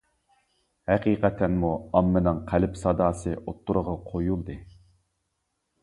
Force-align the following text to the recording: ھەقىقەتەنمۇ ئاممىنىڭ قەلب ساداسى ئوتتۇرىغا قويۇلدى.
ھەقىقەتەنمۇ 0.91 1.69
ئاممىنىڭ 1.99 2.41
قەلب 2.53 2.81
ساداسى 2.85 3.37
ئوتتۇرىغا 3.43 3.97
قويۇلدى. 4.11 4.61